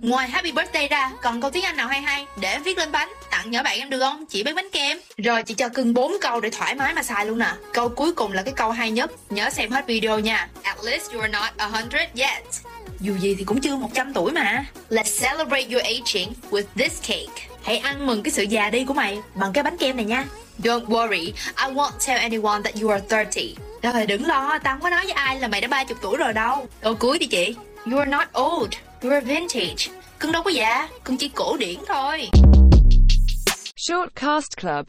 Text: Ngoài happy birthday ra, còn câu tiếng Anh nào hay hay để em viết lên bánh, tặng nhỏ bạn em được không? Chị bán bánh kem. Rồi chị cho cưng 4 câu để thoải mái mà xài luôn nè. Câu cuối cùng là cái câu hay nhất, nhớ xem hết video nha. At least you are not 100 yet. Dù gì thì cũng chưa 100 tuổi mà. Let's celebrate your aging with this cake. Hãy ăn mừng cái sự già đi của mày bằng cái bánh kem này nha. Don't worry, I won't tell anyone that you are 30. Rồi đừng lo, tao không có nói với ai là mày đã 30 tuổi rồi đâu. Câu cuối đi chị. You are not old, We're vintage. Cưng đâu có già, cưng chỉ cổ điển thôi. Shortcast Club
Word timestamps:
Ngoài 0.00 0.28
happy 0.28 0.52
birthday 0.52 0.88
ra, 0.88 1.10
còn 1.22 1.40
câu 1.40 1.50
tiếng 1.50 1.64
Anh 1.64 1.76
nào 1.76 1.88
hay 1.88 2.00
hay 2.00 2.26
để 2.40 2.52
em 2.52 2.62
viết 2.62 2.78
lên 2.78 2.92
bánh, 2.92 3.12
tặng 3.30 3.50
nhỏ 3.50 3.62
bạn 3.62 3.78
em 3.78 3.90
được 3.90 4.00
không? 4.00 4.26
Chị 4.26 4.42
bán 4.42 4.54
bánh 4.54 4.68
kem. 4.72 4.98
Rồi 5.16 5.42
chị 5.42 5.54
cho 5.54 5.68
cưng 5.68 5.94
4 5.94 6.12
câu 6.20 6.40
để 6.40 6.50
thoải 6.50 6.74
mái 6.74 6.94
mà 6.94 7.02
xài 7.02 7.26
luôn 7.26 7.38
nè. 7.38 7.52
Câu 7.72 7.88
cuối 7.88 8.12
cùng 8.12 8.32
là 8.32 8.42
cái 8.42 8.54
câu 8.56 8.70
hay 8.70 8.90
nhất, 8.90 9.10
nhớ 9.30 9.50
xem 9.50 9.70
hết 9.70 9.86
video 9.86 10.18
nha. 10.18 10.48
At 10.62 10.76
least 10.84 11.12
you 11.12 11.20
are 11.20 11.32
not 11.32 11.72
100 11.72 12.00
yet. 12.16 12.42
Dù 13.00 13.16
gì 13.16 13.34
thì 13.38 13.44
cũng 13.44 13.60
chưa 13.60 13.76
100 13.76 14.12
tuổi 14.12 14.32
mà. 14.32 14.64
Let's 14.90 15.20
celebrate 15.30 15.66
your 15.72 15.84
aging 15.84 16.32
with 16.50 16.64
this 16.76 17.00
cake. 17.08 17.48
Hãy 17.62 17.78
ăn 17.78 18.06
mừng 18.06 18.22
cái 18.22 18.32
sự 18.32 18.42
già 18.42 18.70
đi 18.70 18.84
của 18.84 18.94
mày 18.94 19.18
bằng 19.34 19.52
cái 19.52 19.64
bánh 19.64 19.76
kem 19.76 19.96
này 19.96 20.04
nha. 20.04 20.24
Don't 20.62 20.86
worry, 20.86 21.24
I 21.66 21.74
won't 21.74 21.90
tell 22.06 22.20
anyone 22.20 22.60
that 22.64 22.82
you 22.82 22.90
are 22.90 23.04
30. 23.10 23.54
Rồi 23.82 24.06
đừng 24.06 24.26
lo, 24.26 24.58
tao 24.58 24.74
không 24.74 24.82
có 24.82 24.90
nói 24.90 25.04
với 25.04 25.12
ai 25.12 25.40
là 25.40 25.48
mày 25.48 25.60
đã 25.60 25.68
30 25.68 25.96
tuổi 26.02 26.16
rồi 26.16 26.32
đâu. 26.32 26.66
Câu 26.80 26.94
cuối 26.94 27.18
đi 27.18 27.26
chị. 27.26 27.54
You 27.92 27.98
are 27.98 28.10
not 28.10 28.28
old, 28.40 28.72
We're 29.02 29.20
vintage. 29.20 29.90
Cưng 30.18 30.32
đâu 30.32 30.42
có 30.42 30.50
già, 30.50 30.88
cưng 31.04 31.16
chỉ 31.16 31.28
cổ 31.28 31.56
điển 31.56 31.78
thôi. 31.86 32.28
Shortcast 33.76 34.56
Club 34.60 34.80